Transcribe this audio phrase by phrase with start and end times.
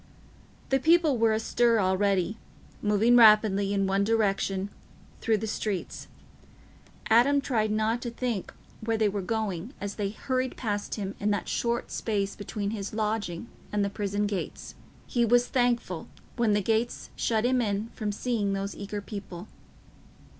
[0.69, 2.39] The people were astir already,
[2.81, 4.71] moving rapidly, in one direction,
[5.19, 6.07] through the streets.
[7.11, 8.51] Adam tried not to think
[8.83, 12.95] where they were going, as they hurried past him in that short space between his
[12.95, 14.73] lodging and the prison gates.
[15.05, 19.47] He was thankful when the gates shut him in from seeing those eager people.